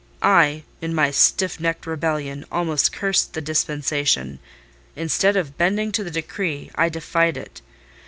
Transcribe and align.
I, 0.23 0.63
in 0.81 0.95
my 0.95 1.11
stiff 1.11 1.59
necked 1.59 1.85
rebellion, 1.85 2.43
almost 2.51 2.91
cursed 2.91 3.33
the 3.33 3.39
dispensation: 3.41 4.39
instead 4.95 5.37
of 5.37 5.59
bending 5.59 5.91
to 5.91 6.03
the 6.03 6.09
decree, 6.09 6.71
I 6.73 6.89
defied 6.89 7.37
it. 7.37 7.61